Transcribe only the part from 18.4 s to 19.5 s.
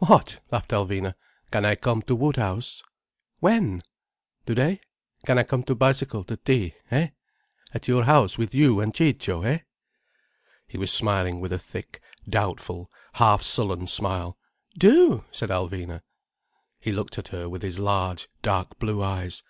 dark blue eyes.